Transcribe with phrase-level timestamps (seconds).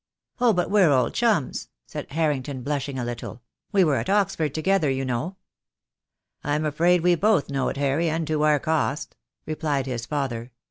[0.39, 4.51] "Oh, but we're old chums," said Harrington, blush ing a little; "we were at Oxford
[4.51, 5.35] together, you know."
[6.43, 10.49] "I'm afraid we both know it, Harry, and to our cost," replied his father.